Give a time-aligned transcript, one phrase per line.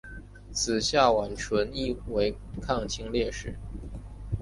[0.51, 3.55] 子夏完淳亦为抗清烈士。